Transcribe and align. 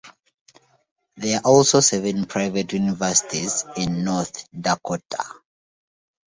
There 1.17 1.37
are 1.37 1.45
also 1.47 1.79
seven 1.79 2.25
private 2.25 2.73
universities 2.73 3.63
in 3.77 4.03
North 4.03 4.47
Dakota. 4.51 5.23